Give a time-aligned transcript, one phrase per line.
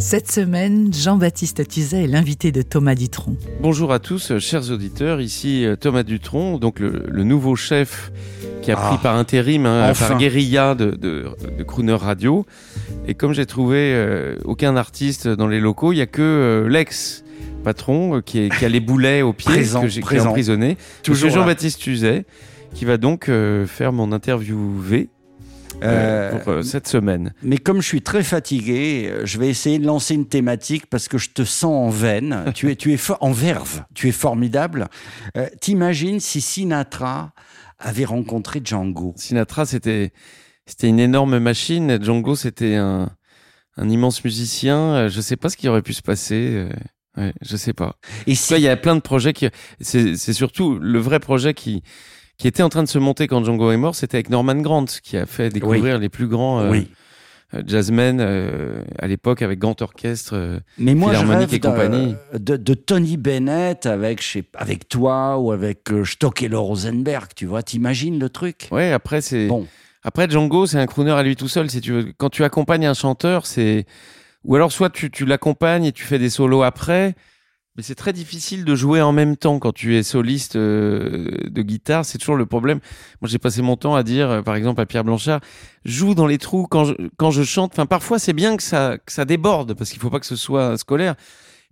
[0.00, 3.36] Cette semaine, Jean-Baptiste Tuzet est l'invité de Thomas Dutronc.
[3.60, 5.20] Bonjour à tous, euh, chers auditeurs.
[5.20, 8.10] Ici euh, Thomas Dutronc, donc le, le nouveau chef
[8.62, 10.08] qui a Ah, pris par intérim, hein, enfin.
[10.08, 12.46] par guérilla de, de, de Crooner Radio.
[13.06, 16.68] Et comme j'ai trouvé euh, aucun artiste dans les locaux, il y a que euh,
[16.68, 17.22] l'ex
[17.62, 20.76] patron euh, qui, est- qui a les boulets aux pieds Présent, que j'ai emprisonné.
[21.02, 21.30] Toujours.
[21.30, 22.24] Jean-Baptiste Tuzet,
[22.74, 25.10] qui va donc euh, faire mon interview V
[25.82, 27.32] Euh, pour euh, cette semaine.
[27.42, 31.08] mais comme je suis très fatigué, euh, je vais essayer de lancer une thématique parce
[31.08, 32.44] que je te sens en veine.
[32.54, 33.84] tu es, tu es en verve.
[33.94, 34.88] Tu es formidable.
[35.36, 37.32] Euh, T'imagines si Sinatra
[37.78, 39.14] avait rencontré Django?
[39.16, 40.12] Sinatra, c'était
[40.66, 42.02] c'était une énorme machine.
[42.02, 43.10] Django, c'était un,
[43.76, 45.08] un immense musicien.
[45.08, 46.68] Je sais pas ce qui aurait pu se passer.
[47.16, 47.96] Ouais, je sais pas.
[48.26, 49.48] Et si il y a plein de projets qui.
[49.80, 51.82] C'est surtout le vrai projet qui
[52.40, 53.94] qui était en train de se monter quand Django est mort.
[53.94, 56.88] C'était avec Norman Grant qui a fait découvrir les plus grands euh, oui.
[57.52, 60.32] euh, jazzmen euh, à l'époque avec grand orchestre.
[60.34, 60.58] euh.
[60.78, 62.16] Mais moi, je Philharmonique rêve et compagnie.
[62.32, 67.26] de, de, Tony Bennett avec, je sais- avec toi ou avec euh, Stockello Rosenberg.
[67.36, 68.68] Tu vois, t'imagines le truc?
[68.72, 69.46] Ouais, après c'est.
[69.46, 69.66] Bon,
[70.02, 71.68] Après, Django, c'est un crooner à lui tout seul.
[71.70, 73.84] Si tu veux, quand tu accompagnes un chanteur, c'est
[74.44, 77.14] ou alors soit tu, tu l'accompagnes et tu fais des solos après,
[77.82, 82.04] c'est très difficile de jouer en même temps quand tu es soliste euh, de guitare.
[82.04, 82.80] C'est toujours le problème.
[83.20, 85.40] Moi, j'ai passé mon temps à dire, euh, par exemple, à Pierre Blanchard,
[85.84, 87.72] joue dans les trous quand je, quand je chante.
[87.72, 90.76] Enfin, parfois, c'est bien que ça ça déborde parce qu'il faut pas que ce soit
[90.78, 91.14] scolaire.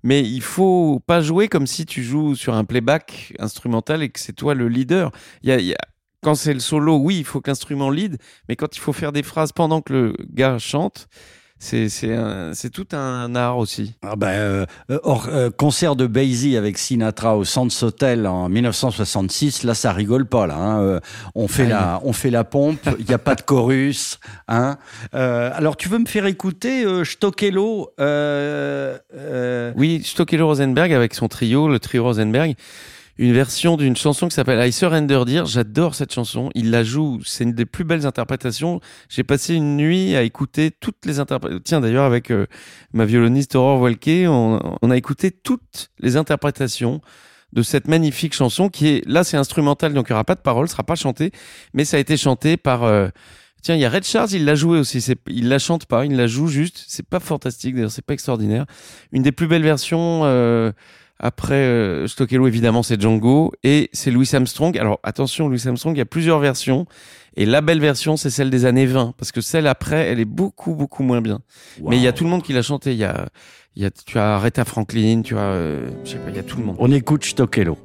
[0.05, 4.21] Mais il faut pas jouer comme si tu joues sur un playback instrumental et que
[4.21, 5.11] c'est toi le leader.
[5.43, 5.77] Y a-
[6.23, 9.13] quand c'est le solo, oui, il faut que l'instrument lead, mais quand il faut faire
[9.13, 11.09] des phrases pendant que le gars chante,
[11.59, 13.95] c'est tout un art aussi.
[14.03, 18.49] Ah ben, euh, euh, or, euh, concert de Basie avec Sinatra au Sands Hotel en
[18.49, 20.55] 1966, là ça rigole pas là.
[20.57, 20.81] hein.
[20.83, 21.01] Euh,
[21.35, 24.21] on fait Ah, la, on fait la pompe, il n'y a pas de chorus.
[24.47, 24.79] Hein.
[25.13, 28.99] Alors tu veux me faire écouter Stockello euh,
[29.77, 32.55] Oui, Stockello Rosenberg avec son trio, le trio Rosenberg,
[33.19, 35.45] une version d'une chanson qui s'appelle I Surrender Dear.
[35.45, 36.51] J'adore cette chanson.
[36.55, 37.21] Il la joue.
[37.25, 38.81] C'est une des plus belles interprétations.
[39.09, 41.63] J'ai passé une nuit à écouter toutes les interprétations.
[41.65, 42.47] Tiens, d'ailleurs, avec euh,
[42.93, 47.01] ma violoniste Aurore Walke, on, a écouté toutes les interprétations
[47.53, 50.41] de cette magnifique chanson qui est, là, c'est instrumental, donc il n'y aura pas de
[50.41, 51.33] paroles, ce sera pas chanté,
[51.73, 53.09] mais ça a été chanté par, euh,
[53.63, 55.05] Tiens, il y a Red Charles, il l'a joué aussi.
[55.27, 56.85] Il la chante pas, il la joue juste.
[56.87, 58.67] C'est pas fantastique, d'ailleurs, c'est pas extraordinaire.
[59.11, 60.71] Une des plus belles versions euh,
[61.19, 64.77] après euh, Stockello, évidemment, c'est Django et c'est Louis Armstrong.
[64.79, 66.87] Alors attention, Louis Armstrong, il y a plusieurs versions
[67.37, 70.25] et la belle version, c'est celle des années 20 parce que celle après, elle est
[70.25, 71.41] beaucoup beaucoup moins bien.
[71.83, 72.93] Mais il y a tout le monde qui l'a chanté.
[72.93, 73.29] Il y a,
[73.77, 76.41] il y a, tu as Aretha Franklin, tu as, euh, je sais pas, il y
[76.41, 76.77] a tout le monde.
[76.79, 77.79] On écoute Stockello.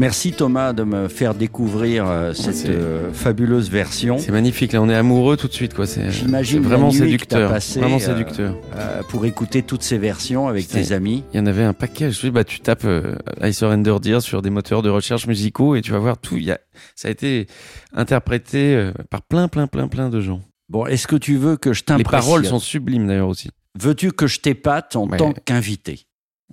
[0.00, 4.16] Merci Thomas de me faire découvrir euh, cette euh, fabuleuse version.
[4.16, 4.72] C'est magnifique.
[4.72, 5.86] Là, on est amoureux tout de suite, quoi.
[5.86, 7.50] C'est, J'imagine c'est vraiment séducteur.
[7.50, 8.56] passée, vraiment euh, séducteur.
[8.76, 11.22] euh, pour écouter toutes ces versions avec tes amis.
[11.34, 12.10] Il y en avait un paquet.
[12.10, 15.74] Je dis, bah, tu tapes euh, I Surrender Dear sur des moteurs de recherche musicaux
[15.76, 16.38] et tu vas voir tout.
[16.38, 16.58] Y a,
[16.96, 17.46] ça a été
[17.92, 20.40] interprété euh, par plein, plein, plein, plein de gens.
[20.70, 22.20] Bon, est-ce que tu veux que je Les t'impressionne?
[22.22, 23.50] paroles sont sublimes d'ailleurs aussi.
[23.78, 25.18] Veux-tu que je t'épate en Ouais.
[25.18, 26.06] tant qu'invité?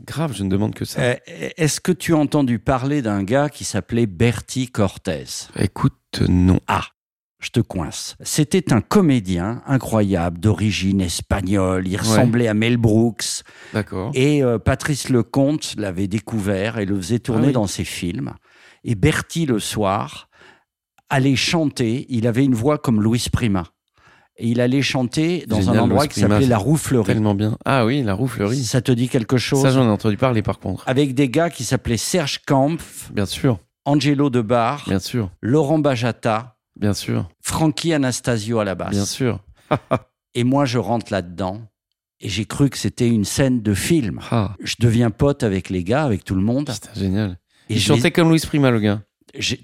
[0.05, 1.01] Grave, je ne demande que ça.
[1.01, 1.15] Euh,
[1.57, 5.25] Est-ce que tu as entendu parler d'un gars qui s'appelait Bertie Cortez?
[5.57, 6.59] Écoute, non.
[6.67, 6.83] Ah,
[7.39, 8.15] je te coince.
[8.21, 11.87] C'était un comédien incroyable, d'origine espagnole.
[11.87, 13.43] Il ressemblait à Mel Brooks.
[13.73, 14.11] D'accord.
[14.13, 17.53] Et euh, Patrice Lecomte l'avait découvert et le faisait tourner Ah oui.
[17.53, 18.33] dans ses films.
[18.83, 20.29] Et Bertie, le soir,
[21.09, 22.05] allait chanter.
[22.09, 23.63] Il avait une voix comme Louis Prima.
[24.39, 27.07] Et il allait chanter dans Génial, un endroit qui s'appelait La Roue Fleurie.
[27.07, 27.57] Tellement bien.
[27.65, 28.63] Ah oui, la roue fleurie.
[28.63, 30.83] Ça te dit quelque chose Ça, j'en ai entendu parler par contre.
[30.87, 36.55] Avec des gars qui s'appelaient Serge Kampf, Bien sûr, Angelo Debar, bien sûr, Laurent Bajata,
[36.79, 38.91] bien sûr, Frankie Anastasio à la basse.
[38.91, 39.39] bien sûr.
[40.35, 41.61] Et moi, je rentre là-dedans
[42.19, 44.19] et j'ai cru que c'était une scène de film.
[44.29, 46.69] Ah, Je deviens pote avec les gars, avec tout le monde.
[46.71, 47.39] putain, génial.
[47.69, 49.01] Et Il chantait comme Louis Prima, le gars.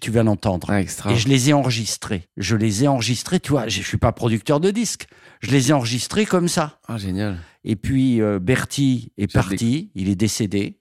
[0.02, 0.68] Tu vas l'entendre.
[0.70, 0.82] Ah.
[1.12, 2.28] Et je les ai enregistrés.
[2.38, 5.08] Je les ai enregistrés, tu vois, je suis pas producteur de disques.
[5.42, 6.80] Je les ai enregistrés comme ça.
[6.88, 7.38] Ah, génial.
[7.64, 10.78] Et puis euh, Bertie est parti, il est décédé.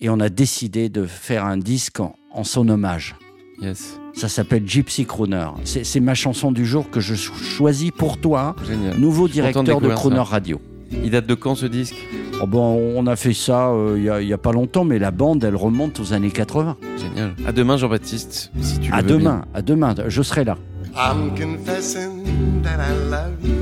[0.00, 3.14] Et on a décidé de faire un disque en, en son hommage.
[3.60, 3.98] Yes.
[4.14, 5.48] Ça s'appelle Gypsy Crooner.
[5.64, 8.96] C'est ma chanson du jour que je cho- choisis pour toi, Génial.
[8.98, 10.20] nouveau Je directeur de Crooner.
[10.20, 10.60] Radio.
[10.90, 11.94] Il date de quand ce disque?
[12.42, 14.84] Oh bon, on a fait ça euh, il y a- il y, a pas longtemps,
[14.84, 16.76] mais la bande, elle remonte aux années 80.
[16.96, 17.34] Génial.
[17.46, 20.56] À demain, Jean-Baptiste, si tu le À veux demain, à demain, je serai là.
[20.96, 22.24] I'm confessing
[22.62, 23.54] that I love you.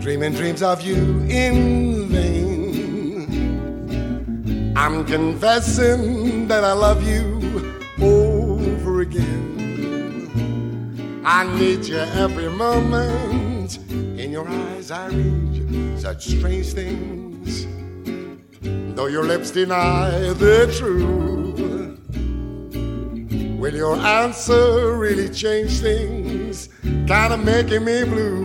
[0.00, 0.96] Dreaming dreams of you
[1.30, 3.26] in vain.
[4.76, 7.40] I'm confessing that I love you
[8.04, 9.54] over again.
[11.24, 13.45] I need you every moment.
[14.36, 17.66] Your eyes, I read such strange things.
[18.94, 21.58] Though your lips deny the truth.
[23.58, 26.68] Will your answer really change things?
[26.82, 28.44] Kinda making me blue.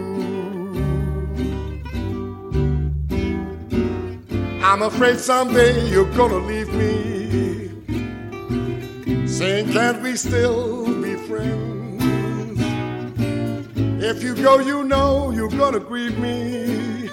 [4.64, 7.70] I'm afraid someday you're gonna leave me.
[9.28, 11.81] Saying, can't we still be friends?
[14.04, 17.08] If you go, you know you're gonna grieve me.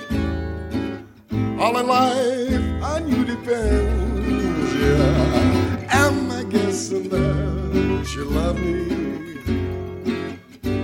[1.61, 4.75] All in life on you depends.
[4.75, 5.87] Yeah.
[5.90, 8.88] Am I guessing that you love me?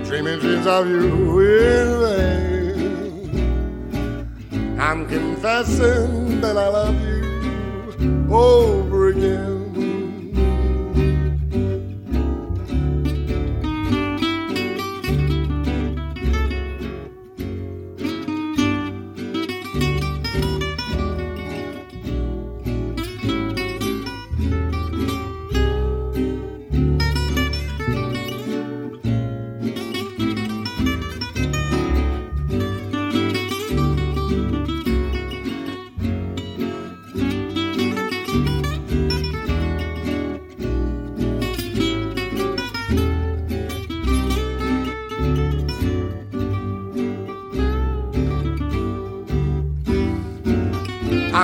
[0.05, 3.39] Dreaming dreams of you in vain.
[4.79, 9.44] I'm confessing that I love you over again.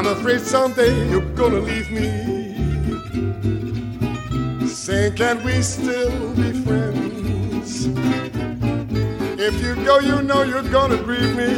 [0.03, 2.09] I'm afraid someday you're gonna leave me.
[4.65, 7.85] Saying, can we still be friends?
[9.39, 11.53] If you go, you know you're gonna grieve me.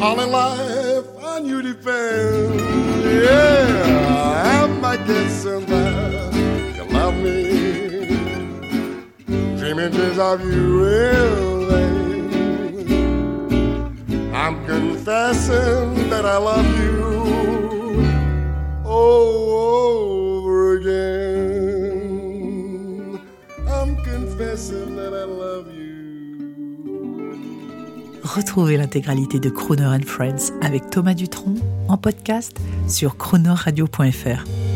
[0.00, 2.62] All in life on you depends.
[3.02, 6.32] Yeah, I am I guessing that
[6.76, 8.06] you love me?
[9.58, 12.70] Dreaming dreams of you vain.
[14.32, 15.99] I'm confessing
[28.22, 31.54] Retrouvez l'intégralité de Crooner and Friends avec Thomas Dutronc
[31.88, 34.69] en podcast sur chronoradio.fr.